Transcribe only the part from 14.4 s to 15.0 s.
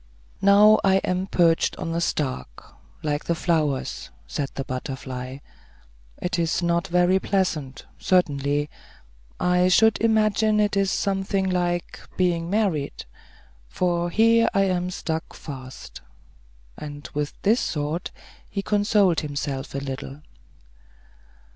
I am